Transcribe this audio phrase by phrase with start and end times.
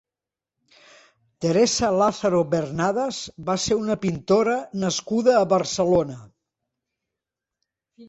[1.45, 6.23] Teresa Lázaro Bernadas va ser una pintora nascuda a Barcelona.